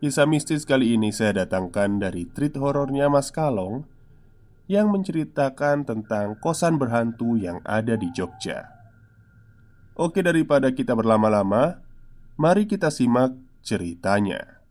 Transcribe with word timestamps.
Kisah 0.00 0.24
mistis 0.24 0.64
kali 0.64 0.96
ini 0.96 1.12
saya 1.12 1.44
datangkan 1.44 2.00
dari 2.00 2.24
treat 2.24 2.56
horornya 2.56 3.12
Mas 3.12 3.28
Kalong 3.28 3.84
yang 4.64 4.88
menceritakan 4.88 5.84
tentang 5.84 6.40
kosan 6.40 6.80
berhantu 6.80 7.36
yang 7.36 7.60
ada 7.68 8.00
di 8.00 8.08
Jogja. 8.08 8.64
Oke, 9.92 10.24
daripada 10.24 10.72
kita 10.72 10.96
berlama-lama, 10.96 11.84
mari 12.40 12.64
kita 12.64 12.88
simak 12.88 13.36
ceritanya. 13.60 14.64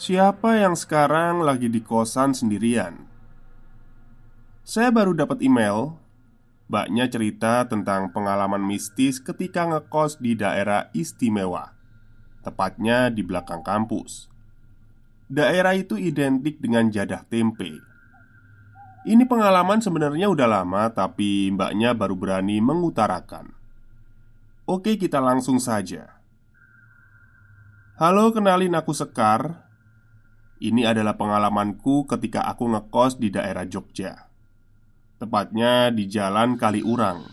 Siapa 0.00 0.64
yang 0.64 0.80
sekarang 0.80 1.44
lagi 1.44 1.68
di 1.68 1.84
kosan 1.84 2.32
sendirian? 2.32 3.04
Saya 4.64 4.88
baru 4.88 5.12
dapat 5.12 5.44
email 5.44 5.92
Mbaknya 6.72 7.04
cerita 7.10 7.68
tentang 7.68 8.16
pengalaman 8.16 8.64
mistis 8.64 9.20
ketika 9.20 9.68
ngekos 9.68 10.22
di 10.22 10.38
daerah 10.38 10.88
istimewa 10.96 11.79
Tepatnya 12.40 13.12
di 13.12 13.20
belakang 13.20 13.60
kampus. 13.60 14.32
Daerah 15.28 15.76
itu 15.76 16.00
identik 16.00 16.56
dengan 16.56 16.88
jadah 16.88 17.28
tempe. 17.28 17.84
Ini 19.04 19.24
pengalaman 19.28 19.80
sebenarnya 19.80 20.28
udah 20.28 20.44
lama 20.44 20.92
Tapi 20.92 21.48
mbaknya 21.52 21.96
baru 21.96 22.16
berani 22.16 22.60
mengutarakan. 22.60 23.52
Oke 24.64 24.96
kita 24.96 25.20
langsung 25.20 25.60
saja. 25.60 26.20
Halo 28.00 28.32
kenalin 28.32 28.72
aku 28.72 28.96
Sekar. 28.96 29.68
Ini 30.60 30.88
adalah 30.88 31.16
pengalamanku 31.16 32.08
ketika 32.08 32.44
aku 32.48 32.68
ngekos 32.72 33.16
di 33.20 33.32
daerah 33.32 33.64
Jogja. 33.64 34.28
Tepatnya 35.20 35.92
di 35.92 36.08
Jalan 36.08 36.56
Kaliurang 36.56 37.28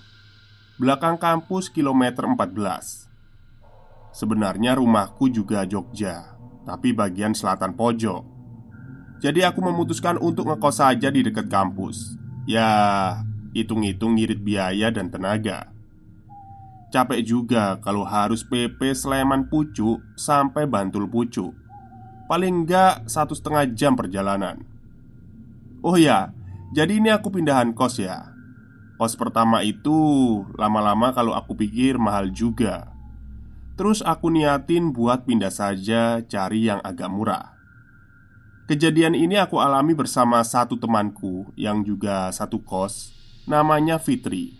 Belakang 0.76 1.16
kampus 1.16 1.72
kilometer 1.72 2.28
14 2.28 3.07
Sebenarnya 4.12 4.80
rumahku 4.80 5.30
juga 5.30 5.68
Jogja 5.68 6.36
Tapi 6.68 6.92
bagian 6.92 7.32
selatan 7.32 7.78
pojok. 7.80 8.24
Jadi 9.18 9.42
aku 9.42 9.64
memutuskan 9.64 10.20
untuk 10.20 10.52
ngekos 10.52 10.84
saja 10.84 11.08
di 11.10 11.24
dekat 11.26 11.48
kampus. 11.50 12.20
Ya, 12.46 12.68
hitung-hitung 13.56 14.20
ngirit 14.20 14.44
biaya 14.44 14.92
dan 14.92 15.10
tenaga. 15.10 15.72
Capek 16.92 17.20
juga 17.24 17.80
kalau 17.84 18.08
harus 18.08 18.44
PP 18.44 18.96
Sleman 18.96 19.48
Pucuk 19.52 20.04
sampai 20.16 20.68
Bantul 20.68 21.08
Pucuk. 21.08 21.52
Paling 22.28 22.68
enggak 22.68 23.08
satu 23.08 23.32
setengah 23.32 23.68
jam 23.72 23.96
perjalanan. 23.96 24.60
Oh 25.80 25.96
ya, 25.96 26.36
jadi 26.76 27.00
ini 27.00 27.08
aku 27.12 27.32
pindahan 27.32 27.72
kos 27.72 28.04
ya? 28.04 28.32
Kos 29.00 29.16
pertama 29.16 29.64
itu 29.64 29.96
lama-lama 30.60 31.16
kalau 31.16 31.32
aku 31.32 31.56
pikir 31.56 31.96
mahal 31.96 32.28
juga 32.34 32.97
Terus 33.78 34.02
aku 34.02 34.34
niatin 34.34 34.90
buat 34.90 35.30
pindah 35.30 35.54
saja 35.54 36.26
cari 36.26 36.66
yang 36.66 36.82
agak 36.82 37.14
murah. 37.14 37.54
Kejadian 38.66 39.14
ini 39.14 39.38
aku 39.38 39.62
alami 39.62 39.94
bersama 39.94 40.42
satu 40.42 40.76
temanku 40.76 41.48
yang 41.56 41.86
juga 41.86 42.28
satu 42.34 42.60
kos 42.60 43.14
Namanya 43.48 44.02
Fitri. 44.02 44.58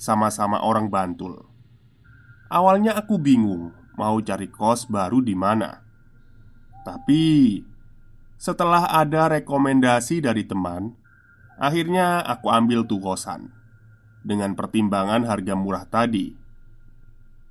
Sama-sama 0.00 0.64
orang 0.64 0.88
Bantul. 0.88 1.46
Awalnya 2.50 2.96
aku 2.96 3.20
bingung 3.20 3.76
mau 3.94 4.18
cari 4.24 4.48
kos 4.48 4.88
baru 4.88 5.20
di 5.20 5.36
mana. 5.36 5.84
Tapi 6.82 7.60
setelah 8.40 8.88
ada 8.88 9.28
rekomendasi 9.36 10.24
dari 10.24 10.48
teman 10.48 10.96
Akhirnya 11.60 12.24
aku 12.24 12.48
ambil 12.48 12.88
tuh 12.88 13.04
kosan 13.04 13.52
Dengan 14.24 14.56
pertimbangan 14.56 15.28
harga 15.28 15.52
murah 15.52 15.84
tadi 15.84 16.39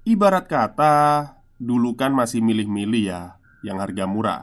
Ibarat 0.10 0.50
kata 0.50 1.38
Dulu 1.62 1.94
kan 1.94 2.10
masih 2.10 2.42
milih-milih 2.42 3.14
ya 3.14 3.38
Yang 3.62 3.78
harga 3.86 4.06
murah. 4.10 4.42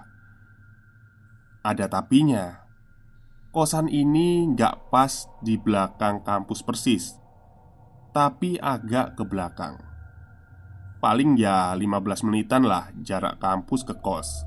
Ada 1.66 1.90
tapinya. 1.90 2.62
Kosan 3.50 3.90
ini 3.90 4.46
nggak 4.46 4.94
pas 4.94 5.26
di 5.42 5.58
belakang 5.58 6.22
kampus 6.22 6.62
persis 6.62 7.18
Tapi 8.14 8.62
agak 8.62 9.18
ke 9.18 9.26
belakang. 9.26 9.82
Paling 11.02 11.34
ya 11.34 11.74
15 11.74 11.82
menitan 12.30 12.62
lah 12.62 12.94
jarak 13.02 13.42
kampus 13.42 13.82
ke 13.82 13.98
kos. 13.98 14.46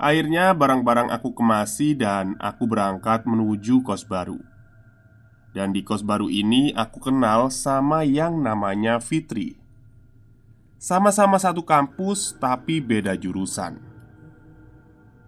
Akhirnya 0.00 0.56
barang-barang 0.56 1.12
aku 1.12 1.36
kemasi 1.36 1.92
dan 1.92 2.32
aku 2.40 2.64
berangkat 2.64 3.28
menuju 3.28 3.84
kos 3.84 4.08
baru. 4.08 4.40
Dan 5.52 5.76
di 5.76 5.84
kos 5.84 6.00
baru 6.00 6.32
ini 6.32 6.72
aku 6.72 7.12
kenal 7.12 7.52
sama 7.52 8.08
yang 8.08 8.40
namanya 8.40 9.04
Fitri 9.04 9.65
Sama-sama 10.76 11.40
satu 11.40 11.64
kampus 11.64 12.36
tapi 12.36 12.84
beda 12.84 13.16
jurusan 13.16 13.80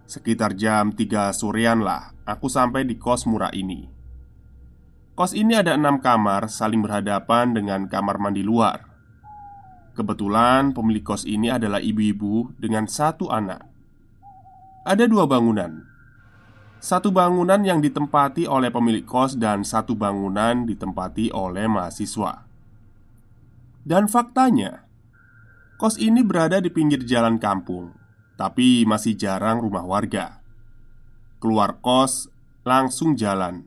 Sekitar 0.09 0.53
jam 0.57 0.93
3 0.93 1.33
sorean 1.33 1.81
lah 1.81 2.13
aku 2.25 2.49
sampai 2.49 2.85
di 2.85 2.97
kos 2.97 3.25
murah 3.25 3.53
ini 3.53 3.89
Kos 5.17 5.35
ini 5.35 5.57
ada 5.57 5.75
enam 5.75 5.99
kamar 5.99 6.47
saling 6.47 6.81
berhadapan 6.85 7.51
dengan 7.53 7.89
kamar 7.89 8.21
mandi 8.21 8.45
luar 8.45 8.85
Kebetulan 9.97 10.71
pemilik 10.71 11.03
kos 11.03 11.25
ini 11.25 11.49
adalah 11.49 11.83
ibu-ibu 11.83 12.55
dengan 12.55 12.87
satu 12.87 13.27
anak 13.27 13.69
ada 14.89 15.05
dua 15.05 15.29
bangunan. 15.29 15.85
Satu 16.81 17.13
bangunan 17.13 17.61
yang 17.61 17.77
ditempati 17.77 18.49
oleh 18.49 18.73
pemilik 18.73 19.05
kos 19.05 19.37
dan 19.37 19.61
satu 19.61 19.93
bangunan 19.93 20.65
ditempati 20.65 21.29
oleh 21.29 21.69
mahasiswa. 21.69 22.41
Dan 23.85 24.09
faktanya, 24.09 24.88
kos 25.79 25.95
ini 25.95 26.19
berada 26.27 26.59
di 26.59 26.67
pinggir 26.67 27.07
jalan 27.07 27.39
kampung, 27.39 27.95
tapi 28.35 28.83
masih 28.83 29.15
jarang 29.15 29.63
rumah 29.63 29.87
warga. 29.87 30.43
Keluar 31.39 31.79
kos 31.79 32.27
langsung 32.67 33.15
jalan 33.15 33.63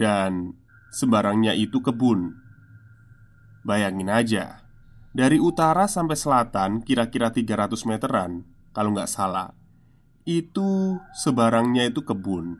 dan 0.00 0.56
sembarangnya 0.88 1.52
itu 1.52 1.84
kebun. 1.84 2.32
Bayangin 3.60 4.08
aja, 4.08 4.64
dari 5.12 5.36
utara 5.36 5.84
sampai 5.84 6.16
selatan 6.16 6.80
kira-kira 6.80 7.28
300 7.28 7.76
meteran 7.84 8.48
kalau 8.72 8.96
nggak 8.96 9.12
salah 9.12 9.52
itu 10.24 10.96
sebarangnya 11.12 11.92
itu 11.92 12.00
kebun 12.00 12.56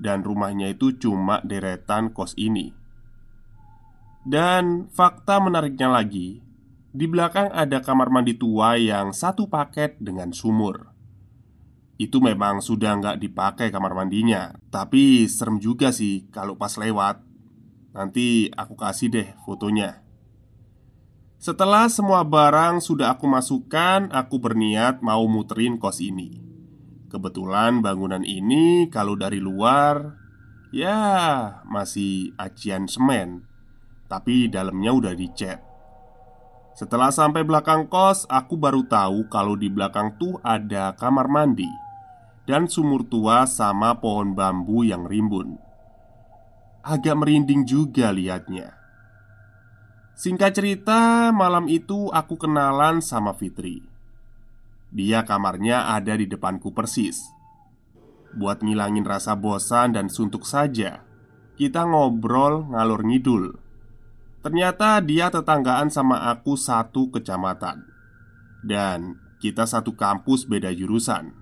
Dan 0.00 0.24
rumahnya 0.24 0.72
itu 0.72 0.96
cuma 0.96 1.44
deretan 1.44 2.08
kos 2.16 2.32
ini 2.40 2.72
Dan 4.24 4.88
fakta 4.88 5.44
menariknya 5.44 5.92
lagi 5.92 6.40
Di 6.90 7.06
belakang 7.06 7.54
ada 7.54 7.78
kamar 7.78 8.10
mandi 8.10 8.34
tua 8.34 8.74
yang 8.74 9.14
satu 9.14 9.46
paket 9.46 9.94
dengan 10.02 10.34
sumur. 10.34 10.90
Itu 11.94 12.18
memang 12.18 12.58
sudah 12.58 12.98
nggak 12.98 13.20
dipakai 13.20 13.68
kamar 13.68 13.92
mandinya 13.92 14.56
Tapi 14.72 15.28
serem 15.30 15.62
juga 15.62 15.94
sih 15.94 16.26
kalau 16.34 16.58
pas 16.58 16.74
lewat. 16.74 17.22
Nanti 17.94 18.50
aku 18.50 18.74
kasih 18.74 19.06
deh 19.06 19.28
fotonya. 19.46 20.02
Setelah 21.38 21.86
semua 21.86 22.26
barang 22.26 22.82
sudah 22.82 23.14
aku 23.14 23.30
masukkan, 23.30 24.10
aku 24.10 24.42
berniat 24.42 24.98
mau 24.98 25.22
muterin 25.30 25.78
kos 25.78 26.02
ini. 26.02 26.42
Kebetulan 27.06 27.86
bangunan 27.86 28.26
ini 28.26 28.90
kalau 28.90 29.14
dari 29.14 29.38
luar 29.38 30.18
Ya 30.74 30.98
masih 31.70 32.34
acian 32.34 32.90
semen. 32.90 33.46
Tapi 34.10 34.50
dalamnya 34.50 34.90
udah 34.90 35.14
dicat 35.14 35.69
Setelah 36.80 37.12
sampai 37.12 37.44
belakang 37.44 37.84
kos 37.92 38.24
Aku 38.24 38.56
baru 38.56 38.80
tahu 38.88 39.28
kalau 39.28 39.52
di 39.52 39.68
belakang 39.68 40.16
tuh 40.16 40.40
ada 40.40 40.96
kamar 40.96 41.28
mandi 41.28 41.68
Dan 42.48 42.72
sumur 42.72 43.04
tua 43.04 43.44
sama 43.44 44.00
pohon 44.00 44.32
bambu 44.32 44.80
yang 44.80 45.04
rimbun. 45.04 45.60
Agak 46.80 47.12
merinding 47.20 47.68
juga 47.68 48.08
liatnya. 48.08 48.72
Singkat 50.16 50.56
cerita, 50.56 51.28
malam 51.36 51.68
itu 51.68 52.08
aku 52.08 52.40
kenalan 52.40 53.04
sama 53.04 53.36
Fitri. 53.36 53.84
Dia 54.88 55.28
kamarnya 55.28 55.92
ada 55.92 56.16
di 56.16 56.24
depanku 56.24 56.72
persis. 56.72 57.20
Buat 58.32 58.64
ngilangin 58.64 59.04
rasa 59.04 59.36
bosan 59.36 59.94
dan 59.94 60.06
suntuk 60.06 60.46
saja 60.46 61.02
Kita 61.58 61.82
ngobrol 61.82 62.72
ngalur 62.72 63.02
ngidul 63.02 63.69
Ternyata 64.40 65.04
dia 65.04 65.28
tetanggaan 65.28 65.92
sama 65.92 66.32
aku 66.32 66.56
satu 66.56 67.12
kecamatan. 67.12 67.84
Dan 68.64 69.20
kita 69.40 69.68
satu 69.68 69.92
kampus 69.96 70.48
beda 70.48 70.72
jurusan. 70.72 71.32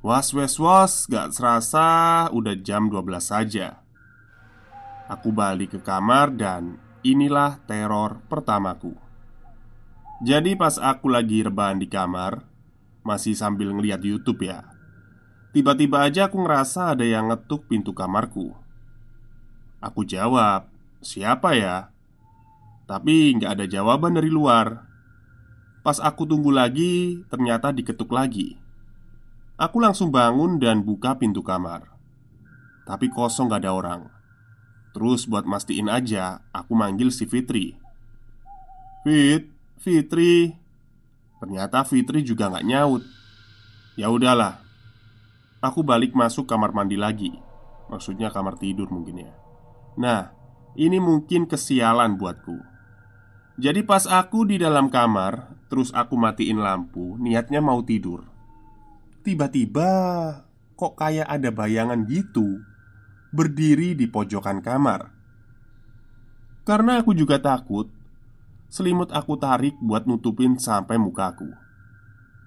Was 0.00 0.32
was 0.32 0.56
was 0.56 0.92
gak 1.04 1.36
serasa 1.36 2.28
udah 2.32 2.56
jam 2.56 2.88
12 2.88 3.20
saja. 3.20 3.84
Aku 5.12 5.28
balik 5.28 5.76
ke 5.76 5.80
kamar 5.84 6.32
dan 6.32 6.80
inilah 7.04 7.60
teror 7.68 8.24
pertamaku. 8.32 8.96
Jadi 10.24 10.56
pas 10.56 10.76
aku 10.76 11.08
lagi 11.08 11.40
rebahan 11.40 11.80
di 11.80 11.88
kamar 11.88 12.44
Masih 13.00 13.32
sambil 13.32 13.72
ngeliat 13.72 14.04
Youtube 14.04 14.44
ya 14.44 14.68
Tiba-tiba 15.50 16.06
aja 16.06 16.30
aku 16.30 16.46
ngerasa 16.46 16.94
ada 16.94 17.02
yang 17.02 17.26
ngetuk 17.26 17.66
pintu 17.66 17.90
kamarku. 17.90 18.54
Aku 19.82 20.06
jawab 20.06 20.69
Siapa 21.00 21.56
ya? 21.56 21.88
Tapi 22.84 23.36
nggak 23.40 23.56
ada 23.56 23.64
jawaban 23.64 24.16
dari 24.16 24.28
luar. 24.28 24.84
Pas 25.80 25.96
aku 25.96 26.28
tunggu 26.28 26.52
lagi 26.52 27.24
Ternyata 27.32 27.72
diketuk 27.72 28.12
lagi. 28.12 28.60
Aku 29.60 29.76
langsung 29.76 30.08
bangun 30.08 30.56
dan 30.56 30.80
buka 30.80 31.20
pintu 31.20 31.44
kamar. 31.44 31.84
Tapi 32.88 33.12
kosong 33.12 33.52
gak 33.52 33.60
ada 33.60 33.76
orang. 33.76 34.08
Terus 34.96 35.28
buat 35.28 35.44
mastiin 35.44 35.92
aja 35.92 36.40
Aku 36.48 36.72
manggil 36.72 37.12
si 37.12 37.28
Fitri. 37.28 37.76
Fit, 39.04 39.52
Fitri. 39.76 40.56
Ternyata 41.44 41.84
Fitri 41.84 42.24
juga 42.24 42.48
gak 42.48 42.64
nyaut. 42.64 43.04
Ya 44.00 44.08
udahlah. 44.08 44.64
Aku 45.60 45.84
balik 45.84 46.16
masuk 46.16 46.48
kamar 46.48 46.72
mandi 46.72 46.96
lagi. 46.96 47.36
Maksudnya 47.92 48.32
kamar 48.32 48.56
tidur 48.56 48.88
mungkin 48.88 49.28
ya. 49.28 49.32
Nah, 50.00 50.32
ini 50.78 51.02
mungkin 51.02 51.50
kesialan 51.50 52.14
buatku. 52.14 52.70
Jadi 53.60 53.84
pas 53.84 54.08
aku 54.08 54.48
di 54.48 54.56
dalam 54.56 54.88
kamar 54.88 55.52
Terus 55.68 55.92
aku 55.92 56.16
matiin 56.16 56.64
lampu 56.64 57.20
Niatnya 57.20 57.60
mau 57.60 57.84
tidur. 57.84 58.24
Tiba-tiba 59.20 59.90
kok 60.74 60.96
kayak 60.96 61.28
ada 61.28 61.52
bayangan 61.52 62.08
gitu 62.08 62.64
Berdiri 63.30 63.92
di 63.92 64.08
pojokan 64.08 64.64
kamar. 64.64 65.12
Karena 66.64 67.04
aku 67.04 67.12
juga 67.12 67.36
takut 67.36 67.92
Selimut 68.72 69.12
aku 69.12 69.36
tarik 69.36 69.76
buat 69.84 70.08
nutupin 70.08 70.56
sampai 70.56 70.96
mukaku 70.96 71.52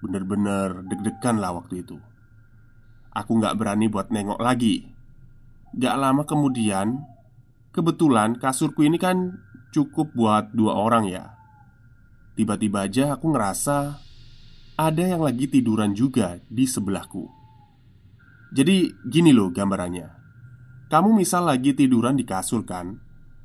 Bener-bener 0.02 0.84
deg-degan 0.84 1.40
lah 1.40 1.56
waktu 1.56 1.80
itu. 1.80 1.96
Aku 3.14 3.38
gak 3.38 3.56
berani 3.56 3.86
buat 3.88 4.10
nengok 4.10 4.36
lagi. 4.42 4.90
Gak 5.78 5.96
lama 5.96 6.26
kemudian 6.28 7.13
Kebetulan 7.74 8.38
kasurku 8.38 8.86
ini 8.86 9.02
kan 9.02 9.42
cukup 9.74 10.14
buat 10.14 10.54
dua 10.54 10.78
orang 10.78 11.10
ya 11.10 11.34
Tiba-tiba 12.34 12.90
aja 12.90 13.14
aku 13.14 13.30
ngerasa 13.30 13.94
ada 14.74 15.04
yang 15.06 15.22
lagi 15.22 15.46
tiduran 15.46 15.94
juga 15.94 16.42
di 16.50 16.66
sebelahku. 16.66 17.30
Jadi, 18.50 18.90
gini 19.06 19.30
loh 19.30 19.54
gambarannya: 19.54 20.10
kamu 20.90 21.14
misal 21.14 21.46
lagi 21.46 21.70
tiduran 21.78 22.18
di 22.18 22.26
kasur, 22.26 22.66
kan? 22.66 22.98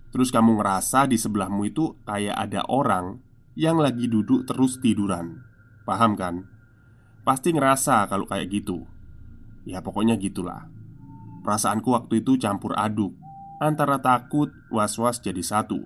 Terus 0.09 0.33
kamu 0.33 0.57
ngerasa 0.57 1.05
di 1.05 1.21
sebelahmu 1.21 1.69
itu 1.69 2.01
kayak 2.01 2.33
ada 2.33 2.65
orang 2.65 3.21
yang 3.53 3.77
lagi 3.77 4.09
duduk 4.09 4.49
terus 4.49 4.81
tiduran, 4.81 5.37
paham 5.85 6.17
kan? 6.17 6.49
Pasti 7.21 7.53
ngerasa 7.53 8.09
kalau 8.09 8.25
kayak 8.25 8.49
gitu. 8.49 8.89
Ya, 9.69 9.85
pokoknya 9.85 10.17
gitulah. 10.17 10.65
Perasaanku 11.45 11.93
waktu 11.93 12.25
itu 12.25 12.41
campur 12.41 12.73
aduk 12.73 13.13
antara 13.59 13.99
takut, 13.99 14.49
was-was 14.71 15.19
jadi 15.19 15.43
satu. 15.43 15.83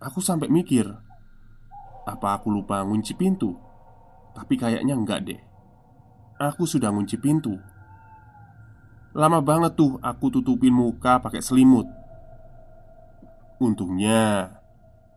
Aku 0.00 0.22
sampai 0.22 0.48
mikir, 0.48 0.86
apa 2.06 2.38
aku 2.38 2.48
lupa 2.48 2.80
ngunci 2.80 3.12
pintu? 3.18 3.58
Tapi 4.32 4.54
kayaknya 4.56 4.94
enggak 4.96 5.26
deh. 5.26 5.40
Aku 6.40 6.64
sudah 6.64 6.88
ngunci 6.88 7.20
pintu. 7.20 7.58
Lama 9.12 9.42
banget 9.42 9.76
tuh 9.76 9.98
aku 10.00 10.30
tutupin 10.30 10.72
muka 10.72 11.18
pakai 11.20 11.42
selimut. 11.42 11.84
Untungnya 13.60 14.56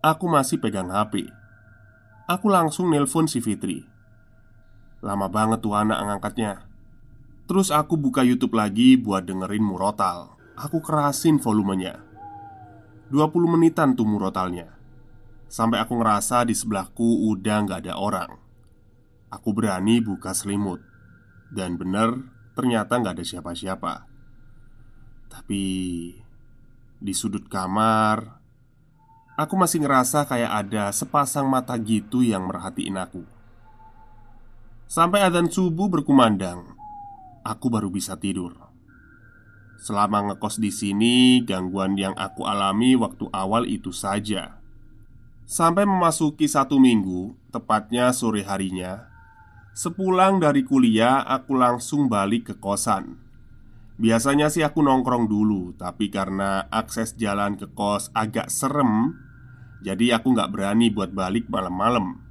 Aku 0.03 0.27
masih 0.27 0.59
pegang 0.59 0.91
HP 0.91 1.31
Aku 2.27 2.51
langsung 2.51 2.91
nelpon 2.91 3.29
si 3.29 3.39
Fitri. 3.39 3.87
Lama 4.99 5.31
banget 5.31 5.63
tuh 5.63 5.75
anak 5.75 5.99
ngangkatnya. 6.03 6.67
Terus 7.47 7.71
aku 7.71 7.95
buka 7.95 8.23
Youtube 8.23 8.55
lagi 8.55 8.99
buat 8.99 9.23
dengerin 9.23 9.63
murotal 9.63 10.32
Aku 10.53 10.85
kerasin 10.85 11.41
volumenya. 11.41 11.97
20 13.09 13.29
menitan 13.57 13.97
tuh 13.97 14.05
murotalnya 14.05 14.69
Sampai 15.49 15.81
aku 15.81 15.97
ngerasa 15.97 16.45
di 16.45 16.53
sebelahku 16.53 17.29
udah 17.29 17.57
nggak 17.65 17.79
ada 17.85 17.97
orang. 17.97 18.37
Aku 19.33 19.49
berani 19.49 19.97
buka 19.97 20.33
selimut. 20.33 20.81
Dan 21.49 21.77
benar 21.77 22.21
ternyata 22.53 23.01
nggak 23.01 23.17
ada 23.17 23.25
siapa-siapa. 23.25 23.93
Tapi 25.29 25.63
Di 27.01 27.13
sudut 27.17 27.49
kamar 27.49 28.41
Aku 29.33 29.57
masih 29.57 29.81
ngerasa 29.81 30.29
kayak 30.29 30.53
ada 30.53 30.93
sepasang 30.93 31.49
mata 31.49 31.73
gitu 31.81 32.21
yang 32.21 32.45
merhatiin 32.45 33.01
aku. 33.01 33.25
Sampai 34.85 35.25
adzan 35.25 35.49
subuh 35.49 35.89
berkumandang 35.89 36.77
Aku 37.41 37.73
baru 37.73 37.89
bisa 37.89 38.13
tidur 38.17 38.72
Selama 39.79 40.31
ngekos 40.31 40.61
di 40.61 40.69
sini, 40.69 41.41
gangguan 41.43 41.95
yang 41.99 42.13
aku 42.15 42.45
alami 42.45 42.97
waktu 42.97 43.27
awal 43.33 43.67
itu 43.67 43.89
saja. 43.89 44.59
Sampai 45.43 45.83
memasuki 45.83 46.47
satu 46.47 46.79
minggu, 46.79 47.35
tepatnya 47.51 48.15
sore 48.15 48.47
harinya, 48.47 49.13
Sepulang 49.73 50.37
dari 50.37 50.61
kuliah, 50.61 51.25
aku 51.25 51.57
langsung 51.57 52.05
balik 52.05 52.53
ke 52.53 52.55
kosan. 52.61 53.17
Biasanya 53.97 54.53
sih 54.53 54.61
aku 54.61 54.85
nongkrong 54.85 55.25
dulu, 55.25 55.73
tapi 55.73 56.13
karena 56.13 56.69
akses 56.69 57.17
jalan 57.17 57.57
ke 57.57 57.65
kos 57.73 58.13
agak 58.13 58.53
serem, 58.53 59.17
jadi 59.81 60.21
aku 60.21 60.37
nggak 60.37 60.53
berani 60.53 60.93
buat 60.93 61.09
balik 61.09 61.49
malam-malam. 61.49 62.21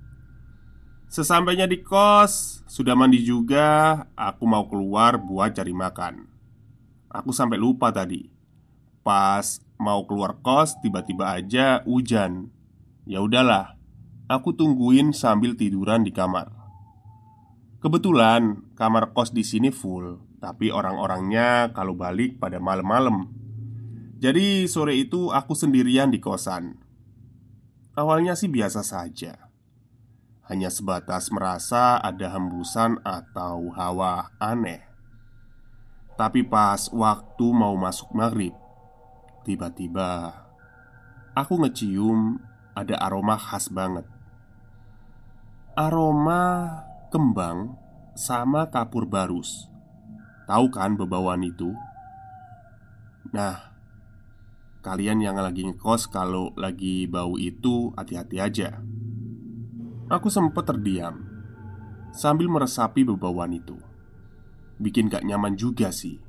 Sesampainya 1.11 1.67
di 1.67 1.83
kos, 1.83 2.63
sudah 2.71 2.95
mandi 2.95 3.27
juga, 3.27 4.07
aku 4.15 4.47
mau 4.47 4.71
keluar 4.71 5.19
buat 5.19 5.51
cari 5.51 5.75
makan. 5.75 6.32
Aku 7.13 7.29
sampai 7.29 7.61
lupa 7.61 7.93
tadi. 7.93 8.33
Pas 9.05 9.61
mau 9.77 10.09
keluar 10.09 10.41
kos, 10.41 10.81
tiba-tiba 10.81 11.37
aja 11.37 11.85
hujan. 11.85 12.49
Ya 13.05 13.21
udahlah, 13.21 13.77
aku 14.33 14.57
tungguin 14.57 15.13
sambil 15.13 15.53
tiduran 15.53 16.09
di 16.09 16.13
kamar. 16.15 16.49
Kebetulan 17.85 18.65
kamar 18.79 19.13
kos 19.13 19.35
di 19.35 19.45
sini 19.45 19.69
full, 19.69 20.23
tapi 20.41 20.73
orang-orangnya 20.73 21.75
kalau 21.77 21.93
balik 21.93 22.41
pada 22.41 22.57
malam-malam. 22.63 23.29
Jadi 24.23 24.71
sore 24.71 24.97
itu 24.97 25.35
aku 25.35 25.53
sendirian 25.53 26.09
di 26.09 26.23
kosan. 26.23 26.79
Awalnya 27.99 28.39
sih 28.39 28.47
biasa 28.49 28.87
saja. 28.87 29.51
Hanya 30.47 30.71
sebatas 30.71 31.29
merasa 31.35 31.99
ada 31.99 32.31
hembusan 32.31 33.03
atau 33.03 33.75
hawa 33.75 34.31
aneh. 34.39 34.92
Tapi 36.13 36.45
pas 36.45 36.93
waktu 36.93 37.47
mau 37.51 37.73
masuk 37.75 38.13
maghrib, 38.13 38.53
tiba-tiba 39.49 40.37
aku 41.33 41.65
ngecium 41.65 42.37
ada 42.77 43.01
aroma 43.01 43.37
khas 43.41 43.73
banget. 43.73 44.05
Aroma 45.73 46.69
kembang 47.09 47.77
sama 48.13 48.69
kapur 48.69 49.09
barus. 49.09 49.73
Tahu 50.45 50.69
kan 50.69 51.01
bebauan 51.01 51.49
itu? 51.49 51.73
Nah, 53.33 53.73
kalian 54.85 55.25
yang 55.25 55.41
lagi 55.41 55.65
ngekos 55.65 56.13
kalau 56.13 56.53
lagi 56.61 57.09
bau 57.09 57.41
itu 57.41 57.89
hati-hati 57.97 58.37
aja. 58.37 58.85
Aku 60.13 60.29
sempat 60.29 60.69
terdiam 60.69 61.25
sambil 62.13 62.53
meresapi 62.53 63.01
bebauan 63.09 63.57
itu. 63.57 63.92
Bikin 64.81 65.13
gak 65.13 65.25
nyaman 65.27 65.59
juga 65.59 65.91
sih. 65.91 66.21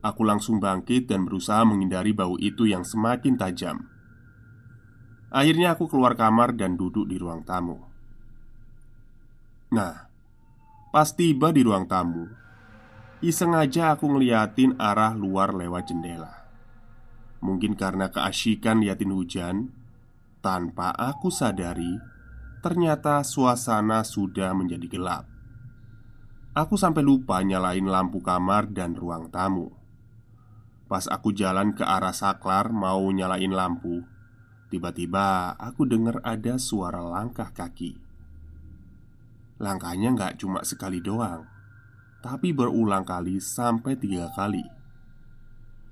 Aku 0.00 0.22
langsung 0.22 0.62
bangkit 0.62 1.10
dan 1.10 1.26
berusaha 1.26 1.66
menghindari 1.66 2.14
bau 2.14 2.38
itu 2.38 2.68
yang 2.68 2.86
semakin 2.86 3.34
tajam. 3.34 3.90
Akhirnya 5.34 5.74
aku 5.74 5.90
keluar 5.90 6.14
kamar 6.14 6.54
dan 6.54 6.78
duduk 6.78 7.10
di 7.10 7.18
ruang 7.18 7.42
tamu. 7.42 7.82
Nah, 9.74 10.06
Pas 10.96 11.12
tiba 11.12 11.52
di 11.52 11.60
ruang 11.60 11.84
tamu 11.84 12.24
Iseng 13.20 13.52
aja 13.52 13.92
aku 13.92 14.08
ngeliatin 14.08 14.80
arah 14.80 15.12
luar 15.12 15.52
lewat 15.52 15.92
jendela 15.92 16.48
Mungkin 17.44 17.76
karena 17.76 18.08
keasyikan 18.08 18.80
liatin 18.80 19.12
hujan 19.12 19.68
Tanpa 20.40 20.96
aku 20.96 21.28
sadari 21.28 22.00
Ternyata 22.64 23.20
suasana 23.20 24.08
sudah 24.08 24.56
menjadi 24.56 24.88
gelap 24.88 25.35
Aku 26.56 26.80
sampai 26.80 27.04
lupa 27.04 27.44
nyalain 27.44 27.84
lampu 27.84 28.24
kamar 28.24 28.72
dan 28.72 28.96
ruang 28.96 29.28
tamu. 29.28 29.76
Pas 30.88 31.04
aku 31.04 31.36
jalan 31.36 31.76
ke 31.76 31.84
arah 31.84 32.16
saklar 32.16 32.72
mau 32.72 33.04
nyalain 33.12 33.52
lampu 33.52 34.00
Tiba-tiba 34.72 35.52
aku 35.60 35.84
dengar 35.84 36.24
ada 36.24 36.56
suara 36.56 37.04
langkah 37.04 37.52
kaki. 37.52 38.00
Langkahnya 39.60 40.16
nggak 40.16 40.40
cuma 40.40 40.64
sekali 40.64 41.04
doang 41.04 41.44
Tapi 42.24 42.56
berulang 42.56 43.04
kali 43.04 43.36
sampai 43.36 44.00
tiga 44.00 44.32
kali. 44.32 44.64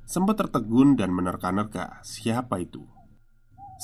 Sempat 0.08 0.48
tertegun 0.48 0.96
dan 0.96 1.12
menerka-nerka 1.12 2.00
siapa 2.00 2.64
itu? 2.64 2.80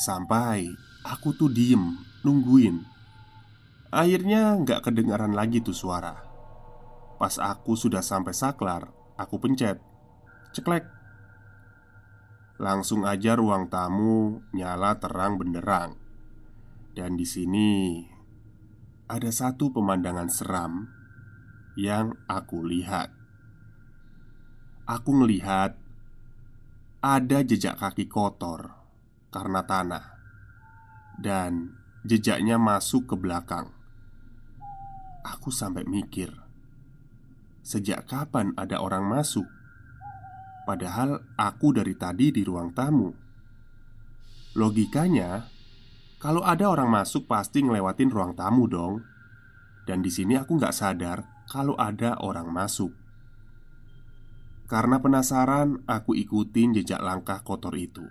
Sampai 0.01 0.73
aku 1.05 1.37
tuh 1.37 1.53
diem, 1.53 2.01
nungguin. 2.25 2.81
Akhirnya 3.93 4.57
nggak 4.57 4.81
kedengaran 4.89 5.37
lagi 5.37 5.61
tuh 5.61 5.77
suara 5.77 6.30
Pas 7.21 7.37
aku 7.37 7.77
sudah 7.77 8.01
sampai 8.01 8.33
saklar, 8.33 8.97
aku 9.21 9.37
pencet 9.37 9.77
Ceklek 10.57 10.89
Langsung 12.57 13.05
aja 13.05 13.37
ruang 13.37 13.69
tamu 13.69 14.41
nyala 14.57 14.97
terang 14.97 15.37
benderang 15.37 16.01
Dan 16.97 17.21
di 17.21 17.29
sini 17.29 17.71
ada 19.11 19.35
satu 19.35 19.75
pemandangan 19.75 20.31
seram 20.31 20.87
yang 21.75 22.15
aku 22.31 22.63
lihat. 22.63 23.11
Aku 24.87 25.11
melihat 25.11 25.75
ada 27.03 27.39
jejak 27.43 27.75
kaki 27.75 28.07
kotor 28.07 28.71
karena 29.35 29.67
tanah, 29.67 30.05
dan 31.19 31.75
jejaknya 32.07 32.55
masuk 32.55 33.11
ke 33.11 33.15
belakang. 33.19 33.75
Aku 35.27 35.51
sampai 35.51 35.83
mikir, 35.83 36.31
sejak 37.63 38.09
kapan 38.09 38.53
ada 38.57 38.81
orang 38.81 39.07
masuk? 39.09 39.49
Padahal 40.69 41.25
aku 41.35 41.75
dari 41.75 41.97
tadi 41.97 42.31
di 42.31 42.45
ruang 42.45 42.71
tamu. 42.77 43.11
Logikanya, 44.55 45.47
kalau 46.21 46.45
ada 46.45 46.69
orang 46.69 46.93
masuk 46.93 47.25
pasti 47.25 47.65
ngelewatin 47.65 48.13
ruang 48.13 48.37
tamu 48.37 48.69
dong 48.69 49.01
Dan 49.89 50.05
di 50.05 50.13
sini 50.13 50.37
aku 50.37 50.61
nggak 50.61 50.77
sadar 50.77 51.25
kalau 51.49 51.73
ada 51.81 52.21
orang 52.21 52.53
masuk 52.53 52.93
Karena 54.69 55.01
penasaran, 55.01 55.81
aku 55.89 56.13
ikutin 56.13 56.77
jejak 56.77 57.01
langkah 57.01 57.41
kotor 57.41 57.73
itu 57.73 58.05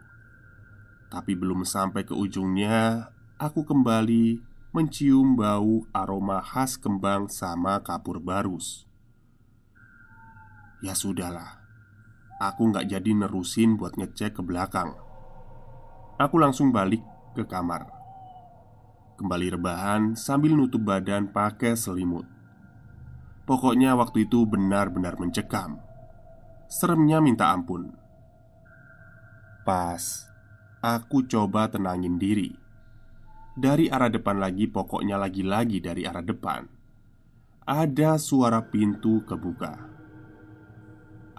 Tapi 1.14 1.38
belum 1.38 1.62
sampai 1.70 2.02
ke 2.02 2.18
ujungnya 2.18 3.14
Aku 3.38 3.62
kembali 3.62 4.42
mencium 4.74 5.38
bau 5.38 5.86
aroma 5.94 6.42
khas 6.42 6.82
kembang 6.82 7.30
sama 7.30 7.78
kapur 7.86 8.18
barus 8.18 8.89
Ya 10.80 10.96
sudahlah. 10.96 11.60
Aku 12.40 12.72
nggak 12.72 12.88
jadi 12.88 13.12
nerusin 13.12 13.76
buat 13.76 14.00
ngecek 14.00 14.40
ke 14.40 14.42
belakang. 14.42 14.96
Aku 16.16 16.40
langsung 16.40 16.72
balik 16.72 17.04
ke 17.36 17.44
kamar. 17.44 17.92
Kembali 19.20 19.60
rebahan 19.60 20.16
sambil 20.16 20.56
nutup 20.56 20.80
badan 20.88 21.28
pakai 21.36 21.76
selimut. 21.76 22.24
Pokoknya 23.44 23.92
waktu 24.00 24.24
itu 24.24 24.48
benar-benar 24.48 25.20
mencekam. 25.20 25.84
Seremnya 26.72 27.20
minta 27.20 27.52
ampun. 27.52 27.92
Pas 29.68 30.32
Aku 30.80 31.28
coba 31.28 31.68
tenangin 31.68 32.16
diri. 32.16 32.56
Dari 33.60 33.92
arah 33.92 34.08
depan 34.08 34.40
lagi 34.40 34.72
pokoknya 34.72 35.20
lagi-lagi 35.20 35.84
dari 35.84 36.08
arah 36.08 36.24
depan. 36.24 36.64
Ada 37.68 38.16
suara 38.16 38.64
pintu 38.64 39.20
kebuka 39.28 39.99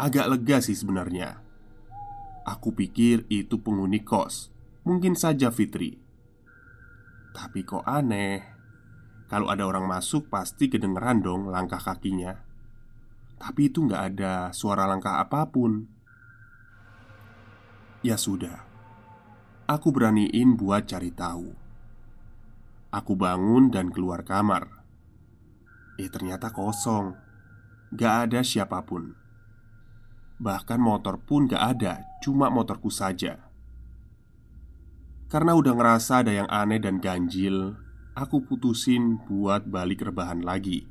Agak 0.00 0.32
lega 0.32 0.64
sih 0.64 0.72
sebenarnya. 0.72 1.44
Aku 2.48 2.72
pikir 2.72 3.28
itu 3.28 3.60
penghuni 3.60 4.00
kos 4.00 4.48
Mungkin 4.88 5.12
saja 5.12 5.52
Fitri. 5.52 6.00
Tapi 7.36 7.60
kok 7.68 7.84
aneh? 7.84 8.40
Kalau 9.28 9.52
ada 9.52 9.68
orang 9.68 9.84
masuk 9.84 10.32
pasti 10.32 10.72
kedengeran 10.72 11.20
dong 11.20 11.52
langkah 11.52 11.76
kakinya. 11.76 12.32
Tapi 13.36 13.68
itu 13.68 13.84
nggak 13.84 14.02
ada 14.16 14.56
suara 14.56 14.88
langkah 14.88 15.20
apa 15.20 15.52
pun. 15.52 15.84
Ya 18.00 18.16
sudah 18.16 18.64
Aku 19.68 19.92
beraniin 19.92 20.56
buat 20.56 20.88
cari 20.88 21.12
tahu. 21.12 21.52
Aku 22.88 23.20
bangun 23.20 23.68
dan 23.68 23.92
keluar 23.92 24.24
kamar. 24.24 24.80
Eh 26.00 26.08
ternyata 26.08 26.48
kosong. 26.56 27.20
Gak 27.92 28.32
ada 28.32 28.40
siapa 28.40 28.80
pun 28.88 29.19
Bahkan 30.40 30.80
motor 30.80 31.20
pun 31.20 31.44
gak 31.44 31.76
ada 31.76 32.10
Cuma 32.20 32.52
motorku 32.52 32.92
saja. 32.92 33.48
Karena 35.32 35.56
udah 35.56 35.72
ngerasa 35.72 36.20
ada 36.20 36.32
yang 36.36 36.48
aneh 36.52 36.76
dan 36.76 37.00
ganjil 37.00 37.80
Aku 38.12 38.44
putusin 38.44 39.16
buat 39.24 39.64
balik 39.64 40.04
rebahan 40.04 40.44
lagi. 40.44 40.84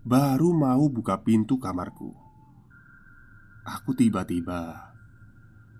Baru 0.00 0.56
mau 0.56 0.88
buka 0.88 1.20
pintu 1.20 1.60
kamarku. 1.60 2.16
Aku 3.68 3.92
tiba-tiba 3.92 4.92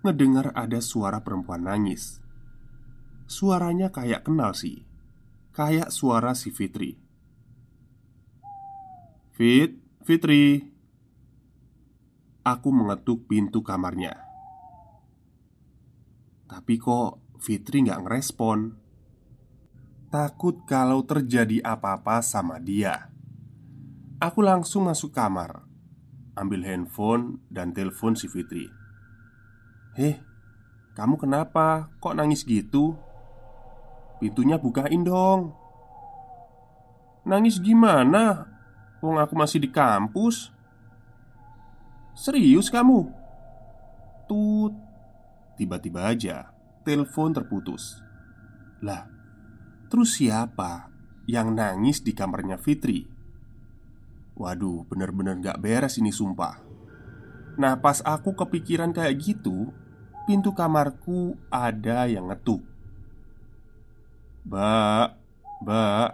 Ngedengar 0.05 0.53
ada 0.53 0.77
suara 0.85 1.25
perempuan 1.25 1.65
nangis. 1.65 2.21
Suaranya 3.25 3.89
kayak 3.89 4.29
kenal 4.29 4.53
sih 4.53 4.85
Kayak 5.55 5.89
suara 5.89 6.37
si 6.37 6.53
Fitri. 6.53 6.99
Fit, 9.33 9.79
Fitri 10.03 10.74
Aku 12.45 12.69
mengetuk 12.69 13.25
pintu 13.25 13.65
kamarnya 13.65 14.25
tapi 16.45 16.77
kok 16.77 17.19
Fitri 17.41 17.83
nggak 17.83 18.05
ngerespon 18.05 18.77
Takut 20.13 20.63
kalau 20.63 21.03
terjadi 21.03 21.59
apa-apa 21.65 22.23
sama 22.23 22.61
dia 22.61 23.11
Aku 24.23 24.39
langsung 24.39 24.87
masuk 24.87 25.11
kamar 25.11 25.65
Ambil 26.37 26.63
handphone 26.63 27.43
dan 27.51 27.75
telepon 27.75 28.15
si 28.15 28.31
Fitri 28.31 28.71
Heh, 29.99 30.15
kamu 30.95 31.19
kenapa? 31.19 31.91
Kok 31.99 32.15
nangis 32.15 32.47
gitu? 32.47 32.95
Pintunya 34.23 34.55
bukain 34.55 35.03
dong 35.03 35.51
Nangis 37.27 37.59
gimana? 37.59 38.47
Wong 39.03 39.19
aku 39.19 39.35
masih 39.35 39.59
di 39.59 39.67
kampus 39.73 40.54
Serius 42.15 42.71
kamu? 42.71 43.11
Tut. 44.25 44.73
Tiba-tiba 45.59 46.07
aja 46.09 46.49
telepon 46.87 47.35
terputus. 47.35 47.99
Lah, 48.79 49.03
terus 49.91 50.15
siapa 50.15 50.87
yang 51.27 51.51
nangis 51.51 51.99
di 51.99 52.15
kamarnya 52.15 52.55
Fitri? 52.55 53.03
Waduh, 54.35 54.87
bener-bener 54.87 55.35
gak 55.43 55.59
beres 55.59 55.99
ini 55.99 56.11
sumpah. 56.11 56.63
Nah 57.59 57.79
pas 57.79 57.99
aku 58.03 58.35
kepikiran 58.35 58.91
kayak 58.91 59.15
gitu 59.19 59.71
Pintu 60.25 60.57
kamarku 60.57 61.37
ada 61.53 62.09
yang 62.09 62.33
ngetuk. 62.33 62.65
Mbak, 64.49 65.07
mbak. 65.61 66.09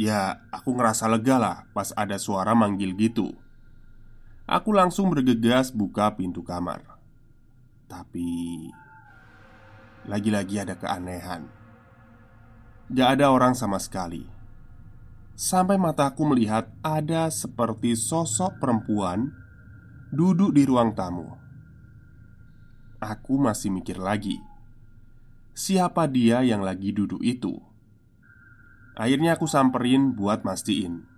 Ya, 0.00 0.40
aku 0.48 0.72
ngerasa 0.72 1.04
lega 1.04 1.36
lah 1.36 1.68
pas 1.76 1.92
ada 1.92 2.16
suara 2.16 2.56
manggil 2.56 2.96
gitu 2.96 3.36
Aku 4.50 4.74
langsung 4.74 5.14
bergegas 5.14 5.70
buka 5.70 6.10
pintu 6.18 6.42
kamar 6.42 6.90
tapi 7.90 8.70
lagi-lagi 10.06 10.62
ada 10.62 10.78
keanehan. 10.78 11.50
Gak 12.94 13.18
ada 13.18 13.34
orang 13.34 13.58
sama 13.58 13.82
sekali. 13.82 14.22
Sampai 15.34 15.74
mataku 15.74 16.22
melihat 16.22 16.70
ada 16.86 17.26
seperti 17.34 17.98
sosok 17.98 18.62
perempuan 18.62 19.34
duduk 20.14 20.54
di 20.54 20.62
ruang 20.62 20.94
tamu. 20.94 21.26
Aku 23.00 23.40
masih 23.40 23.72
mikir 23.72 23.96
lagi, 23.96 24.36
siapa 25.56 26.04
dia 26.04 26.44
yang 26.44 26.60
lagi 26.60 26.92
duduk 26.92 27.24
itu? 27.24 27.56
Akhirnya 29.00 29.40
aku 29.40 29.48
samperin 29.48 30.12
buat 30.12 30.44
mastiin. 30.44 31.08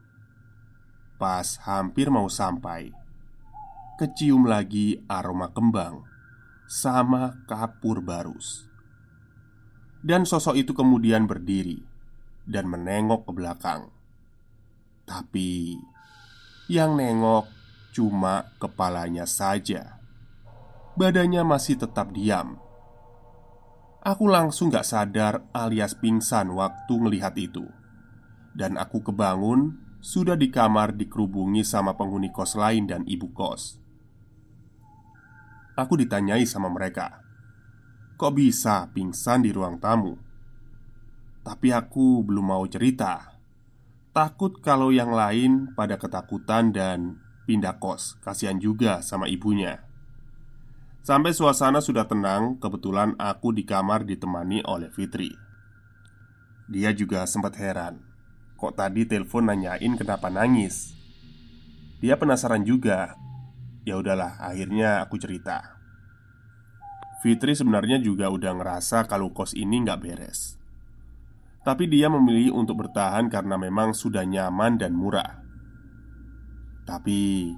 Pas 1.19 1.59
hampir 1.67 2.07
mau 2.07 2.31
sampai, 2.31 2.95
kecium 4.03 4.51
lagi 4.51 4.99
aroma 5.07 5.55
kembang 5.55 6.03
sama 6.67 7.39
kapur 7.47 8.03
barus. 8.03 8.67
Dan 10.03 10.27
sosok 10.27 10.59
itu 10.59 10.75
kemudian 10.75 11.31
berdiri 11.31 11.79
dan 12.43 12.67
menengok 12.67 13.31
ke 13.31 13.33
belakang. 13.39 13.95
Tapi 15.07 15.79
yang 16.67 16.99
nengok 16.99 17.47
cuma 17.95 18.51
kepalanya 18.59 19.23
saja. 19.23 20.03
Badannya 20.99 21.47
masih 21.47 21.79
tetap 21.79 22.11
diam. 22.11 22.59
Aku 24.03 24.27
langsung 24.27 24.75
gak 24.75 24.83
sadar 24.83 25.47
alias 25.55 25.95
pingsan 25.95 26.51
waktu 26.51 26.95
melihat 26.99 27.39
itu. 27.39 27.71
Dan 28.51 28.75
aku 28.83 28.99
kebangun 29.15 29.79
sudah 30.03 30.35
di 30.35 30.51
kamar 30.51 30.91
dikerubungi 30.99 31.63
sama 31.63 31.95
penghuni 31.95 32.35
kos 32.35 32.59
lain 32.59 32.91
dan 32.91 33.07
ibu 33.07 33.31
kos. 33.31 33.82
Aku 35.73 35.97
ditanyai 35.97 36.45
sama 36.45 36.69
mereka 36.69 37.23
Kok 38.23 38.39
bisa 38.39 38.87
pingsan 38.95 39.43
di 39.43 39.51
ruang 39.51 39.83
tamu? 39.83 40.15
Tapi 41.43 41.75
aku 41.75 42.23
belum 42.23 42.55
mau 42.55 42.63
cerita. 42.71 43.35
Takut 44.15 44.63
kalau 44.63 44.95
yang 44.95 45.11
lain 45.11 45.75
pada 45.75 45.99
ketakutan 45.99 46.71
dan 46.71 47.19
pindah 47.51 47.83
kos 47.83 48.21
Kasihan 48.23 48.63
juga 48.63 49.03
sama 49.03 49.27
ibunya. 49.27 49.83
Sampai 51.03 51.35
suasana 51.35 51.83
sudah 51.83 52.07
tenang 52.07 52.63
Kebetulan 52.63 53.19
aku 53.19 53.51
di 53.51 53.67
kamar 53.67 54.07
ditemani 54.07 54.63
oleh 54.71 54.93
Fitri. 54.95 55.35
Dia 56.71 56.95
juga 56.95 57.27
sempat 57.27 57.59
heran 57.59 57.99
Kok 58.55 58.79
tadi 58.79 59.03
telepon 59.03 59.51
nanyain 59.51 59.99
kenapa 59.99 60.31
nangis? 60.31 60.95
Dia 61.99 62.15
penasaran 62.15 62.63
juga 62.63 63.19
Ya 63.83 63.99
udahlah, 63.99 64.39
akhirnya 64.39 65.03
aku 65.03 65.19
cerita 65.19 65.79
Fitri 67.23 67.55
sebenarnya 67.55 68.03
juga 68.03 68.31
udah 68.31 68.55
ngerasa 68.55 69.07
kalau 69.07 69.31
kos 69.31 69.55
ini 69.55 69.83
nggak 69.83 70.01
beres 70.03 70.63
tapi 71.63 71.87
dia 71.87 72.11
memilih 72.11 72.59
untuk 72.59 72.87
bertahan 72.87 73.31
karena 73.31 73.55
memang 73.55 73.95
sudah 73.95 74.27
nyaman 74.27 74.83
dan 74.83 74.99
murah. 74.99 75.39
Tapi 76.83 77.55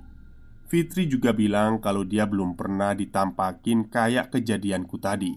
Fitri 0.68 1.08
juga 1.08 1.32
bilang 1.32 1.80
kalau 1.80 2.04
dia 2.04 2.28
belum 2.28 2.52
pernah 2.52 2.92
ditampakin 2.92 3.88
kayak 3.88 4.32
kejadianku 4.32 5.00
tadi. 5.00 5.32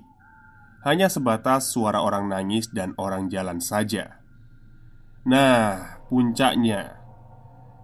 Hanya 0.84 1.08
sebatas 1.08 1.72
suara 1.72 2.04
orang 2.04 2.32
nangis 2.32 2.72
dan 2.72 2.96
orang 3.00 3.28
jalan 3.32 3.60
saja. 3.64 4.24
Nah, 5.28 6.00
puncaknya 6.08 6.97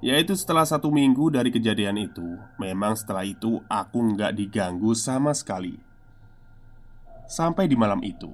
yaitu 0.04 0.36
setelah 0.36 0.68
satu 0.68 0.92
minggu 0.92 1.32
dari 1.32 1.48
kejadian 1.48 1.96
itu, 1.96 2.36
memang 2.60 2.92
setelah 3.00 3.24
itu 3.24 3.64
aku 3.72 4.04
nggak 4.12 4.36
diganggu 4.36 4.92
sama 4.92 5.32
sekali. 5.32 5.80
Sampai 7.24 7.72
di 7.72 7.80
malam 7.80 8.04
itu, 8.04 8.28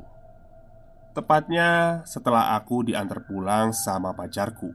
Tepatnya 1.10 2.00
setelah 2.06 2.54
aku 2.54 2.86
diantar 2.86 3.26
pulang 3.26 3.74
sama 3.74 4.14
pacarku. 4.14 4.72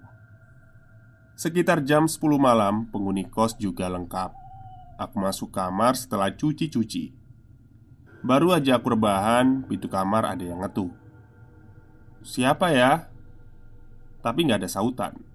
Sekitar 1.39 1.81
jam 1.87 2.11
10 2.11 2.21
malam 2.37 2.91
penghuni 2.91 3.25
kos 3.31 3.55
juga 3.55 3.87
lengkap. 3.87 4.35
Aku 4.99 5.15
masuk 5.23 5.55
kamar 5.55 5.95
setelah 5.95 6.35
cuci-cuci. 6.35 7.15
Baru 8.21 8.51
aja 8.51 8.77
aku 8.77 8.93
rebahan, 8.93 9.67
pintu 9.67 9.89
kamar 9.89 10.25
ada 10.25 10.45
yang 10.45 10.65
ngetuk 10.65 10.93
Siapa 12.25 12.73
ya? 12.73 13.09
Tapi 14.21 14.49
nggak 14.49 14.65
ada 14.65 14.71
sautan 14.71 15.34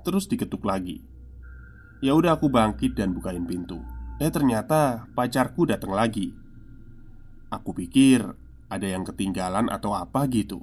Terus 0.00 0.28
diketuk 0.28 0.64
lagi 0.64 1.02
Ya 2.00 2.16
udah 2.16 2.40
aku 2.40 2.48
bangkit 2.48 2.96
dan 2.96 3.12
bukain 3.12 3.44
pintu 3.44 3.80
Eh 4.20 4.32
ternyata 4.32 5.08
pacarku 5.12 5.68
datang 5.68 5.92
lagi 5.92 6.32
Aku 7.50 7.74
pikir 7.74 8.22
ada 8.70 8.86
yang 8.86 9.02
ketinggalan 9.02 9.66
atau 9.66 9.92
apa 9.98 10.24
gitu. 10.30 10.62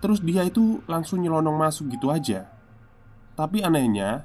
Terus 0.00 0.24
dia 0.24 0.48
itu 0.48 0.80
langsung 0.88 1.20
nyelonong 1.20 1.60
masuk 1.60 1.92
gitu 1.92 2.08
aja. 2.08 2.48
Tapi 3.36 3.60
anehnya, 3.60 4.24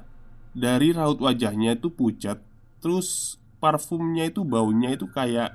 dari 0.56 0.96
raut 0.96 1.20
wajahnya 1.20 1.76
itu 1.76 1.92
pucat, 1.92 2.40
terus 2.80 3.36
parfumnya 3.60 4.24
itu 4.24 4.40
baunya 4.42 4.96
itu 4.96 5.04
kayak 5.12 5.52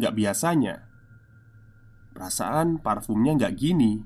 nggak 0.00 0.16
biasanya. 0.16 0.88
Perasaan 2.16 2.80
parfumnya 2.80 3.36
nggak 3.36 3.54
gini. 3.60 4.00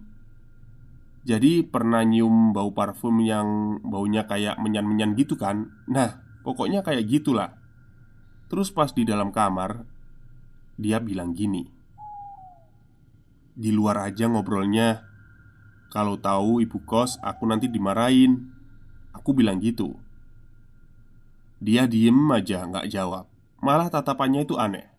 Jadi 1.27 1.67
pernah 1.67 2.07
nyium 2.07 2.55
bau 2.55 2.71
parfum 2.71 3.19
yang 3.19 3.83
baunya 3.83 4.31
kayak 4.31 4.63
menyan-menyan 4.63 5.19
gitu 5.19 5.35
kan 5.35 5.75
Nah, 5.91 6.23
pokoknya 6.47 6.87
kayak 6.87 7.03
gitulah 7.11 7.59
Terus 8.47 8.71
pas 8.71 8.95
di 8.95 9.03
dalam 9.03 9.35
kamar 9.35 9.83
Dia 10.79 11.03
bilang 11.03 11.35
gini 11.35 11.77
di 13.57 13.73
luar 13.73 14.13
aja 14.13 14.29
ngobrolnya. 14.29 15.01
Kalau 15.89 16.21
tahu 16.21 16.61
ibu 16.61 16.85
kos, 16.85 17.17
aku 17.25 17.49
nanti 17.49 17.73
dimarahin. 17.73 18.53
Aku 19.17 19.33
bilang 19.33 19.57
gitu. 19.65 19.97
Dia 21.57 21.89
diem 21.89 22.21
aja, 22.29 22.69
nggak 22.69 22.93
jawab. 22.93 23.25
Malah 23.65 23.89
tatapannya 23.89 24.45
itu 24.45 24.61
aneh. 24.61 24.93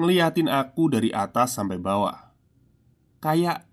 Ngeliatin 0.00 0.48
aku 0.48 0.88
dari 0.88 1.12
atas 1.12 1.52
sampai 1.52 1.76
bawah. 1.76 2.32
Kayak 3.20 3.68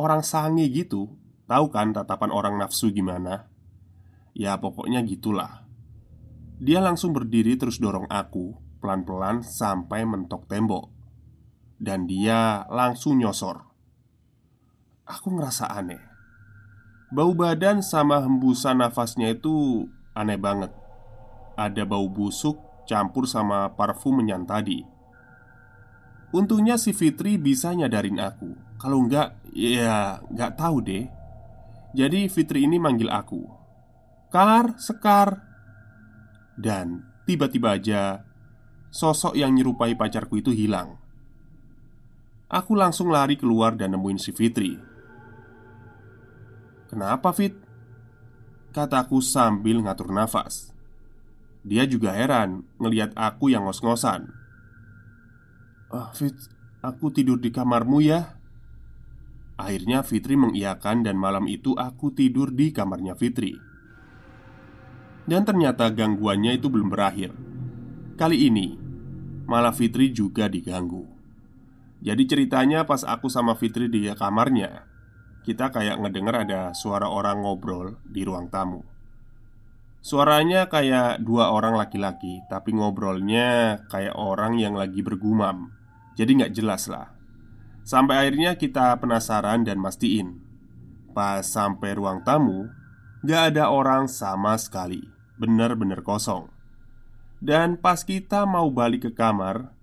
orang 0.00 0.24
sange 0.24 0.64
gitu. 0.72 1.12
Tahu 1.44 1.68
kan 1.68 1.92
tatapan 1.92 2.32
orang 2.32 2.56
nafsu 2.56 2.88
gimana? 2.88 3.52
Ya 4.32 4.56
pokoknya 4.56 5.04
gitulah. 5.04 5.68
Dia 6.56 6.80
langsung 6.80 7.12
berdiri 7.12 7.60
terus 7.60 7.76
dorong 7.76 8.08
aku 8.08 8.56
pelan-pelan 8.80 9.44
sampai 9.44 10.08
mentok 10.08 10.48
tembok 10.48 10.88
dan 11.80 12.04
dia 12.04 12.68
langsung 12.68 13.16
nyosor. 13.16 13.64
Aku 15.08 15.32
ngerasa 15.34 15.72
aneh. 15.72 16.00
Bau 17.10 17.34
badan 17.34 17.82
sama 17.82 18.22
hembusan 18.22 18.78
nafasnya 18.78 19.34
itu 19.34 19.88
aneh 20.14 20.38
banget. 20.38 20.70
Ada 21.58 21.82
bau 21.82 22.06
busuk 22.06 22.60
campur 22.86 23.26
sama 23.26 23.74
parfum 23.74 24.22
menyan 24.22 24.46
tadi. 24.46 24.84
Untungnya 26.30 26.78
si 26.78 26.94
Fitri 26.94 27.34
bisa 27.40 27.74
nyadarin 27.74 28.22
aku. 28.22 28.54
Kalau 28.78 29.02
enggak, 29.02 29.34
ya 29.54 30.22
enggak 30.30 30.56
tahu 30.58 30.82
deh. 30.82 31.04
Jadi 31.90 32.30
Fitri 32.30 32.64
ini 32.66 32.78
manggil 32.78 33.10
aku. 33.10 33.42
Kar, 34.30 34.78
Sekar. 34.78 35.42
Dan 36.54 37.02
tiba-tiba 37.26 37.74
aja 37.74 38.22
sosok 38.94 39.34
yang 39.34 39.54
nyerupai 39.54 39.98
pacarku 39.98 40.38
itu 40.38 40.54
hilang. 40.54 41.00
Aku 42.50 42.74
langsung 42.74 43.14
lari 43.14 43.38
keluar 43.38 43.78
dan 43.78 43.94
nemuin 43.94 44.18
si 44.18 44.34
Fitri 44.34 44.74
Kenapa 46.90 47.30
Fit? 47.30 47.54
Kataku 48.74 49.22
sambil 49.22 49.78
ngatur 49.78 50.10
nafas 50.10 50.74
Dia 51.62 51.86
juga 51.86 52.10
heran 52.10 52.66
ngeliat 52.82 53.14
aku 53.14 53.54
yang 53.54 53.70
ngos-ngosan 53.70 54.34
Ah 55.94 56.10
Fit, 56.10 56.34
aku 56.82 57.14
tidur 57.14 57.38
di 57.38 57.54
kamarmu 57.54 58.02
ya 58.02 58.39
Akhirnya 59.60 60.00
Fitri 60.00 60.40
mengiyakan 60.40 61.04
dan 61.04 61.20
malam 61.20 61.44
itu 61.44 61.76
aku 61.76 62.16
tidur 62.16 62.48
di 62.48 62.72
kamarnya 62.72 63.12
Fitri. 63.12 63.52
Dan 65.28 65.44
ternyata 65.44 65.92
gangguannya 65.92 66.56
itu 66.56 66.72
belum 66.72 66.88
berakhir. 66.88 67.36
Kali 68.16 68.48
ini 68.48 68.80
Malah 69.44 69.76
Fitri 69.76 70.08
juga 70.16 70.48
diganggu. 70.48 71.04
Jadi 72.00 72.22
ceritanya 72.24 72.88
pas 72.88 73.04
aku 73.04 73.28
sama 73.28 73.52
Fitri 73.52 73.92
di 73.92 74.08
kamarnya 74.16 74.88
Kita 75.44 75.68
kayak 75.68 76.00
ngedenger 76.00 76.48
ada 76.48 76.60
suara 76.72 77.12
orang 77.12 77.44
ngobrol 77.44 78.00
di 78.08 78.24
ruang 78.24 78.48
tamu. 78.48 78.80
Suaranya 80.00 80.72
kayak 80.72 81.20
dua 81.20 81.52
orang 81.52 81.76
laki-laki 81.76 82.40
Tapi 82.48 82.72
ngobrolnya 82.72 83.84
kayak 83.92 84.16
orang 84.16 84.56
yang 84.56 84.72
lagi 84.72 85.04
bergumam. 85.04 85.76
Jadi 86.16 86.40
nggak 86.40 86.54
jelas 86.56 86.88
lah 86.88 87.19
Sampai 87.82 88.26
akhirnya 88.26 88.54
kita 88.54 88.96
penasaran 89.00 89.66
dan 89.66 89.80
mastiin 89.80 90.38
Pas 91.10 91.42
sampai 91.42 91.96
ruang 91.96 92.22
tamu 92.22 92.70
Gak 93.26 93.54
ada 93.54 93.68
orang 93.72 94.06
sama 94.06 94.54
sekali 94.60 95.04
Bener-bener 95.40 96.04
kosong 96.04 96.48
Dan 97.40 97.80
pas 97.80 98.04
kita 98.04 98.44
mau 98.44 98.68
balik 98.70 99.08
ke 99.08 99.12
kamar 99.16 99.80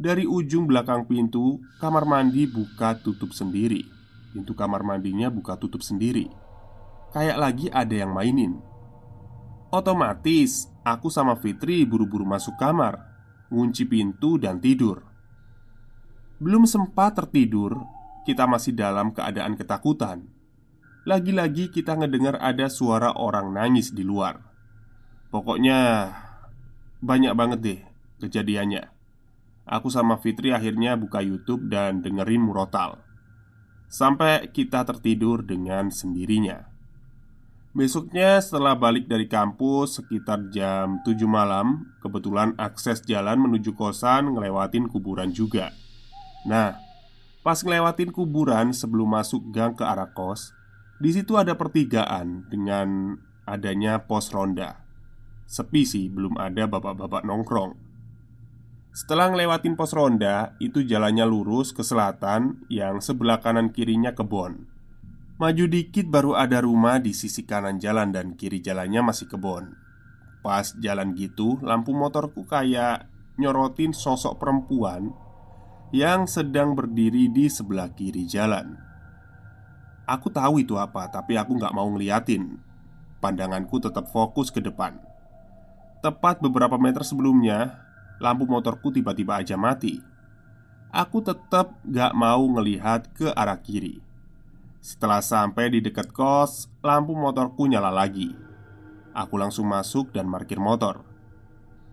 dari 0.00 0.24
ujung 0.24 0.64
belakang 0.64 1.04
pintu, 1.04 1.60
kamar 1.76 2.08
mandi 2.08 2.48
buka 2.48 2.96
tutup 3.04 3.36
sendiri. 3.36 3.84
Pintu 4.32 4.56
kamar 4.56 4.80
mandinya 4.80 5.28
buka 5.28 5.60
tutup 5.60 5.84
sendiri. 5.84 6.24
Kayak 7.12 7.36
lagi 7.36 7.66
ada 7.68 7.92
yang 7.92 8.16
mainin. 8.16 8.64
Otomatis, 9.68 10.72
aku 10.88 11.12
sama 11.12 11.36
Fitri 11.36 11.84
buru-buru 11.84 12.24
masuk 12.24 12.56
kamar, 12.56 12.96
ngunci 13.52 13.84
pintu 13.84 14.40
dan 14.40 14.56
tidur. 14.56 15.04
Belum 16.40 16.64
sempat 16.64 17.20
tertidur, 17.20 17.84
kita 18.24 18.48
masih 18.48 18.72
dalam 18.72 19.12
keadaan 19.12 19.60
ketakutan. 19.60 20.24
Lagi-lagi 21.04 21.68
kita 21.68 22.00
ngedengar 22.00 22.40
ada 22.40 22.72
suara 22.72 23.12
orang 23.12 23.52
nangis 23.52 23.92
di 23.92 24.00
luar. 24.00 24.40
Pokoknya 25.28 26.08
banyak 27.04 27.36
banget 27.36 27.58
deh 27.60 27.80
kejadiannya. 28.24 28.88
Aku 29.68 29.92
sama 29.92 30.16
Fitri 30.16 30.56
akhirnya 30.56 30.96
buka 30.96 31.20
YouTube 31.20 31.68
dan 31.68 32.00
dengerin 32.00 32.42
murotal 32.42 32.98
Sampai 33.86 34.50
kita 34.50 34.82
tertidur 34.82 35.46
dengan 35.46 35.94
sendirinya 35.94 36.66
Besoknya 37.70 38.42
setelah 38.42 38.74
balik 38.74 39.06
dari 39.06 39.30
kampus 39.30 40.02
sekitar 40.02 40.50
jam 40.50 40.98
7 41.06 41.14
malam 41.28 41.86
Kebetulan 42.02 42.56
akses 42.58 43.04
jalan 43.06 43.38
menuju 43.46 43.76
kosan 43.78 44.34
ngelewatin 44.34 44.90
kuburan 44.90 45.30
juga 45.30 45.70
Nah, 46.48 46.76
pas 47.44 47.58
ngelewatin 47.60 48.12
kuburan 48.12 48.72
sebelum 48.72 49.16
masuk 49.16 49.52
gang 49.52 49.72
ke 49.76 49.84
arah 49.84 50.12
kos 50.12 50.52
di 51.00 51.16
situ 51.16 51.40
ada 51.40 51.56
pertigaan 51.56 52.44
dengan 52.52 53.16
adanya 53.48 54.04
pos 54.04 54.28
ronda 54.28 54.84
Sepi 55.50 55.82
sih, 55.82 56.06
belum 56.12 56.36
ada 56.36 56.68
bapak-bapak 56.68 57.24
nongkrong 57.24 57.90
setelah 58.90 59.30
ngelewatin 59.30 59.78
pos 59.78 59.94
ronda, 59.94 60.58
itu 60.58 60.82
jalannya 60.82 61.22
lurus 61.22 61.70
ke 61.70 61.86
selatan 61.86 62.66
yang 62.66 62.98
sebelah 62.98 63.38
kanan 63.38 63.70
kirinya 63.70 64.18
kebon. 64.18 64.66
Maju 65.38 65.64
dikit 65.70 66.10
baru 66.10 66.34
ada 66.34 66.58
rumah 66.58 66.98
di 66.98 67.14
sisi 67.14 67.46
kanan 67.46 67.78
jalan 67.78 68.10
dan 68.10 68.34
kiri 68.34 68.58
jalannya 68.58 69.00
masih 69.06 69.30
kebun. 69.30 69.78
Pas 70.42 70.74
jalan 70.82 71.14
gitu, 71.14 71.62
lampu 71.62 71.94
motorku 71.94 72.42
kayak 72.44 73.06
nyorotin 73.38 73.94
sosok 73.94 74.42
perempuan 74.42 75.14
yang 75.90 76.26
sedang 76.30 76.78
berdiri 76.78 77.26
di 77.26 77.50
sebelah 77.50 77.90
kiri 77.90 78.26
jalan. 78.26 78.78
Aku 80.06 80.30
tahu 80.30 80.62
itu 80.62 80.74
apa, 80.74 81.06
tapi 81.10 81.38
aku 81.38 81.54
nggak 81.54 81.74
mau 81.74 81.86
ngeliatin. 81.90 82.58
Pandanganku 83.22 83.78
tetap 83.78 84.10
fokus 84.10 84.50
ke 84.50 84.58
depan. 84.58 84.98
Tepat 86.00 86.40
beberapa 86.40 86.80
meter 86.80 87.04
sebelumnya, 87.04 87.84
lampu 88.18 88.48
motorku 88.48 88.88
tiba-tiba 88.88 89.38
aja 89.44 89.60
mati. 89.60 90.00
Aku 90.90 91.22
tetap 91.22 91.78
gak 91.86 92.16
mau 92.18 92.42
ngelihat 92.42 93.14
ke 93.14 93.30
arah 93.30 93.60
kiri. 93.62 94.02
Setelah 94.82 95.22
sampai 95.22 95.70
di 95.70 95.78
dekat 95.84 96.10
kos, 96.10 96.66
lampu 96.82 97.14
motorku 97.14 97.68
nyala 97.70 97.92
lagi. 97.92 98.32
Aku 99.14 99.38
langsung 99.38 99.70
masuk 99.70 100.10
dan 100.10 100.26
parkir 100.26 100.58
motor. 100.58 101.04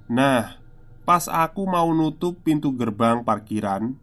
Nah, 0.08 0.58
pas 1.08 1.32
aku 1.32 1.64
mau 1.64 1.88
nutup 1.96 2.44
pintu 2.44 2.76
gerbang 2.76 3.24
parkiran, 3.24 3.96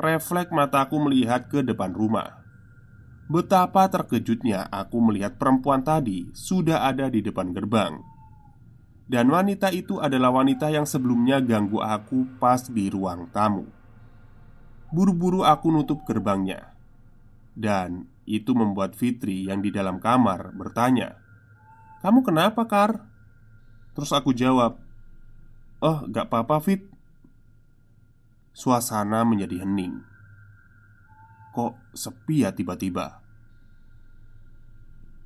refleks 0.00 0.48
mataku 0.48 0.96
melihat 0.96 1.44
ke 1.52 1.60
depan 1.60 1.92
rumah. 1.92 2.40
Betapa 3.28 3.84
terkejutnya 3.92 4.64
aku 4.72 4.96
melihat 5.04 5.36
perempuan 5.36 5.84
tadi 5.84 6.32
sudah 6.32 6.88
ada 6.88 7.12
di 7.12 7.20
depan 7.20 7.52
gerbang. 7.52 8.00
Dan 9.04 9.28
wanita 9.28 9.68
itu 9.76 10.00
adalah 10.00 10.32
wanita 10.32 10.72
yang 10.72 10.88
sebelumnya 10.88 11.36
ganggu 11.44 11.84
aku 11.84 12.24
pas 12.40 12.64
di 12.64 12.88
ruang 12.88 13.28
tamu. 13.28 13.68
Buru-buru 14.88 15.44
aku 15.44 15.68
nutup 15.68 16.00
gerbangnya 16.08 16.72
dan 17.52 18.08
itu 18.24 18.56
membuat 18.56 18.96
Fitri 18.96 19.48
yang 19.52 19.60
di 19.60 19.68
dalam 19.68 20.00
kamar 20.00 20.56
bertanya 20.56 21.20
Kamu 22.00 22.24
kenapa 22.24 22.66
Kar? 22.66 22.98
Terus 23.94 24.10
aku 24.10 24.34
jawab 24.34 24.81
Oh 25.82 26.06
gak 26.06 26.30
apa-apa 26.30 26.62
Fit. 26.62 26.86
Suasana 28.54 29.26
menjadi 29.26 29.66
hening. 29.66 29.98
Kok 31.50 31.74
sepi 31.90 32.46
ya 32.46 32.54
tiba-tiba? 32.54 33.18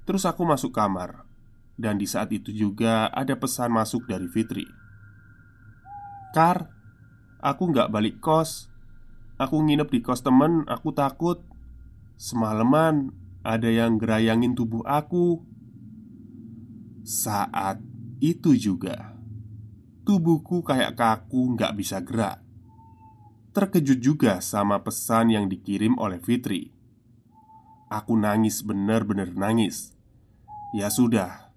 Terus 0.09 0.25
aku 0.25 0.49
masuk 0.49 0.73
kamar. 0.73 1.29
Dan 1.77 2.01
di 2.01 2.09
saat 2.09 2.33
itu 2.33 2.57
juga 2.57 3.13
ada 3.13 3.37
pesan 3.37 3.69
masuk 3.69 4.09
dari 4.09 4.25
Fitri. 4.33 4.65
Kar, 6.33 6.73
aku 7.45 7.69
gak 7.77 7.93
balik 7.93 8.25
kos. 8.25 8.73
Aku 9.37 9.61
nginep 9.61 9.93
di 9.93 10.01
kos 10.01 10.25
temen, 10.25 10.65
aku 10.73 10.97
takut. 10.97 11.45
Semalaman 12.17 13.13
ada 13.45 13.69
yang 13.69 14.01
gerayangin 14.01 14.57
tubuh 14.57 14.81
aku. 14.89 15.45
Saat 17.05 17.85
itu 18.25 18.57
juga, 18.57 19.16
tubuhku 20.07 20.63
kayak 20.63 20.95
kaku, 20.95 21.59
nggak 21.59 21.75
bisa 21.75 21.99
gerak. 21.99 22.39
Terkejut 23.51 23.99
juga 23.99 24.39
sama 24.39 24.79
pesan 24.81 25.35
yang 25.35 25.51
dikirim 25.51 25.99
oleh 25.99 26.23
Fitri. 26.23 26.71
Aku 27.91 28.15
nangis, 28.15 28.63
bener-bener 28.63 29.35
nangis. 29.35 29.91
Ya 30.71 30.87
sudah, 30.89 31.51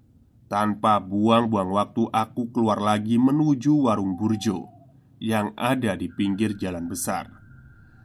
tanpa 0.49 0.97
buang-buang 0.97 1.69
waktu, 1.69 2.09
aku 2.09 2.49
keluar 2.49 2.81
lagi 2.81 3.21
menuju 3.21 3.85
warung 3.85 4.17
burjo 4.17 4.65
yang 5.21 5.53
ada 5.53 5.93
di 5.93 6.09
pinggir 6.09 6.57
jalan 6.57 6.89
besar 6.89 7.39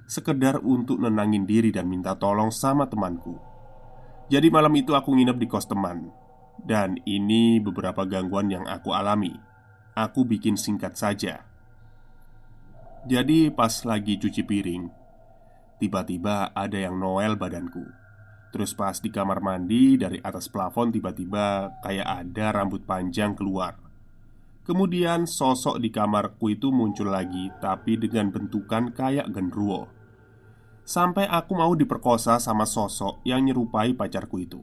sekedar 0.05 0.61
untuk 0.61 1.01
nenangin 1.01 1.49
diri 1.49 1.73
dan 1.73 1.89
minta 1.89 2.13
tolong 2.17 2.53
sama 2.53 2.85
temanku. 2.89 3.41
Jadi 4.29 4.49
malam 4.49 4.73
itu 4.77 4.93
aku 4.97 5.13
nginep 5.13 5.37
di 5.37 5.47
kos 5.49 5.69
teman 5.69 6.09
Dan 6.65 6.97
ini 7.05 7.61
beberapa 7.61 8.09
gangguan 8.09 8.49
yang 8.49 8.65
aku 8.65 8.97
alami 8.97 9.37
Aku 9.95 10.27
bikin 10.27 10.59
singkat 10.59 10.99
saja. 10.99 11.47
Jadi 13.07 13.47
pas 13.55 13.71
lagi 13.87 14.19
cuci 14.19 14.43
piring 14.43 14.85
Tiba-tiba 15.79 16.51
ada 16.51 16.75
yang 16.75 16.99
noel 16.99 17.39
badanku. 17.39 17.87
Terus 18.51 18.75
pas 18.75 18.99
di 18.99 19.15
kamar 19.15 19.39
mandi 19.39 19.95
dari 19.95 20.19
atas 20.19 20.51
plafon 20.51 20.91
tiba-tiba 20.91 21.79
kayak 21.79 22.27
ada 22.27 22.51
rambut 22.59 22.83
panjang 22.83 23.39
keluar. 23.39 23.79
Kemudian 24.67 25.31
sosok 25.31 25.79
di 25.79 25.95
kamarku 25.95 26.59
itu 26.59 26.75
muncul 26.75 27.15
lagi 27.15 27.55
Tapi 27.63 27.95
dengan 27.95 28.35
bentukan 28.35 28.91
kayak 28.91 29.31
genruwo. 29.31 29.87
Sampai 30.83 31.31
aku 31.31 31.55
mau 31.55 31.71
diperkosa 31.79 32.43
sama 32.43 32.67
sosok 32.67 33.23
yang 33.23 33.47
nyerupai 33.47 33.95
pacarku 33.95 34.43
itu. 34.43 34.59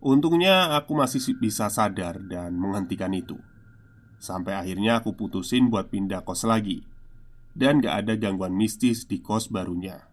Untungnya 0.00 0.72
aku 0.72 0.96
masih 0.96 1.36
bisa 1.36 1.68
sadar 1.68 2.16
dan 2.24 2.56
menghentikan 2.56 3.12
itu 3.12 3.36
Sampai 4.18 4.58
akhirnya 4.58 4.98
aku 4.98 5.14
putusin 5.14 5.70
buat 5.70 5.90
pindah 5.90 6.26
kos 6.26 6.42
lagi. 6.46 6.82
Dan 7.54 7.82
gak 7.82 8.06
ada 8.06 8.14
gangguan 8.14 8.54
mistis 8.54 9.06
di 9.06 9.18
kos 9.18 9.50
barunya. 9.50 10.06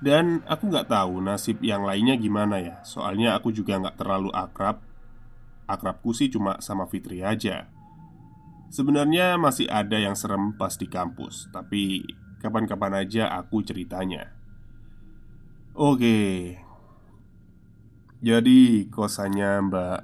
Dan 0.00 0.44
aku 0.44 0.68
gak 0.68 0.92
tahu 0.92 1.24
nasib 1.24 1.60
yang 1.64 1.84
lainnya 1.84 2.16
gimana 2.20 2.60
ya. 2.60 2.76
Soalnya 2.84 3.36
aku 3.36 3.52
juga 3.52 3.80
gak 3.80 4.00
terlalu 4.00 4.28
akrab. 4.32 4.84
Akrabku 5.66 6.12
sih 6.12 6.28
cuma 6.28 6.60
sama 6.60 6.84
Fitri 6.86 7.24
aja. 7.24 7.68
Sebenarnya 8.68 9.40
masih 9.40 9.68
ada 9.72 9.96
yang 9.96 10.18
serem 10.18 10.50
pas 10.58 10.74
di 10.74 10.90
kampus 10.90 11.46
Tapi 11.54 12.02
Kapan-kapan 12.36 13.02
aja 13.02 13.32
aku 13.32 13.64
ceritanya. 13.64 14.28
Oke. 15.72 16.54
Jadi 18.20 18.86
kosannya 18.92 19.66
Mbak 19.66 20.00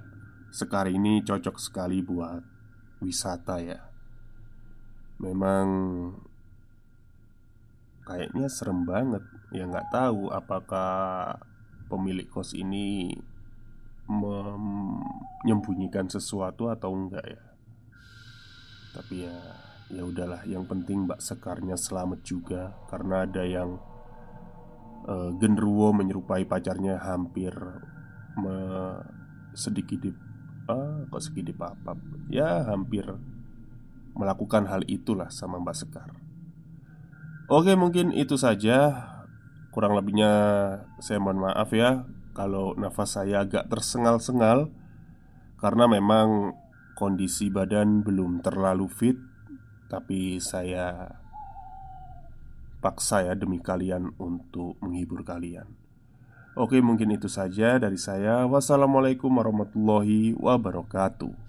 Sekar 0.52 0.88
ini 0.88 1.24
cocok 1.24 1.56
sekali 1.56 2.04
buat 2.04 2.51
wisata 3.02 3.58
ya. 3.58 3.90
Memang 5.18 5.66
Kayaknya 8.02 8.46
serem 8.50 8.82
banget. 8.82 9.22
Ya 9.54 9.64
nggak 9.66 9.94
tahu 9.94 10.34
apakah 10.34 11.38
pemilik 11.86 12.26
kos 12.26 12.50
ini 12.56 13.14
menyembunyikan 14.10 16.10
sesuatu 16.10 16.66
atau 16.66 16.90
enggak 16.90 17.22
ya. 17.22 17.42
Tapi 18.98 19.14
ya 19.22 19.38
ya 19.94 20.02
udahlah. 20.02 20.42
Yang 20.50 20.64
penting 20.66 21.06
Mbak 21.06 21.22
Sekarnya 21.22 21.78
selamat 21.78 22.26
juga 22.26 22.74
karena 22.90 23.22
ada 23.22 23.46
yang 23.46 23.78
uh, 25.06 25.30
genruwo 25.38 25.94
menyerupai 25.94 26.42
pacarnya 26.42 26.98
hampir 26.98 27.54
sedikit 29.52 30.08
uh, 30.68 31.06
kok 31.08 31.22
sedikit 31.22 31.56
apa 31.62 31.96
ya 32.30 32.66
hampir 32.68 33.06
melakukan 34.12 34.68
hal 34.68 34.84
itulah 34.86 35.32
sama 35.32 35.56
Mbak 35.62 35.76
Sekar. 35.76 36.10
Oke 37.48 37.74
mungkin 37.74 38.12
itu 38.12 38.36
saja. 38.38 39.08
Kurang 39.72 39.96
lebihnya 39.96 40.28
saya 41.00 41.16
mohon 41.16 41.48
maaf 41.48 41.72
ya 41.72 42.04
Kalau 42.36 42.76
nafas 42.76 43.16
saya 43.16 43.40
agak 43.40 43.72
tersengal-sengal 43.72 44.68
Karena 45.56 45.88
memang 45.88 46.52
kondisi 46.92 47.48
badan 47.48 48.04
belum 48.04 48.44
terlalu 48.44 48.84
fit 48.86 49.16
tapi 49.92 50.40
saya 50.40 51.04
paksa 52.80 53.28
ya 53.28 53.36
demi 53.36 53.60
kalian 53.60 54.16
untuk 54.16 54.80
menghibur 54.80 55.20
kalian 55.20 55.68
Oke 56.52 56.84
mungkin 56.84 57.08
itu 57.16 57.32
saja 57.32 57.80
dari 57.80 57.96
saya. 57.96 58.44
Wassalamualaikum 58.44 59.32
warahmatullahi 59.32 60.36
wabarakatuh 60.36 61.41